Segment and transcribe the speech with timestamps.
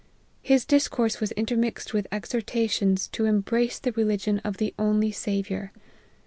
[0.41, 5.71] His discourse was intermixed with exhor tations to embrace the religion of the only Saviour.